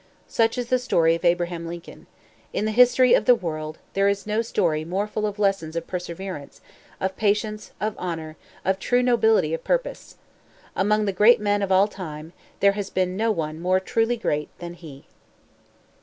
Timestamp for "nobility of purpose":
9.03-10.15